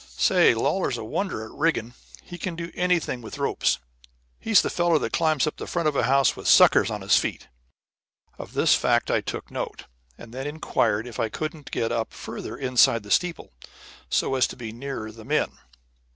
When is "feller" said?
4.71-4.97